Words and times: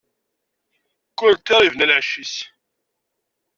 Kull 1.17 1.35
ṭṭir 1.41 1.61
ibna 1.63 1.85
lεecc-is. 1.89 2.35